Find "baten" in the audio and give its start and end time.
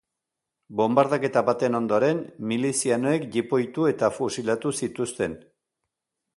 1.49-1.77